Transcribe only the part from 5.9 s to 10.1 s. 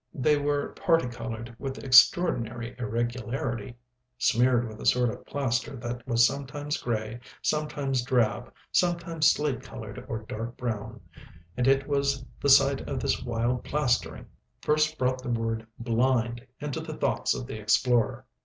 was sometimes grey, sometimes drab, sometimes slate coloured